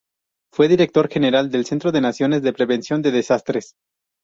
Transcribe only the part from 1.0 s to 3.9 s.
general del Centro Nacional de Prevención de Desastres.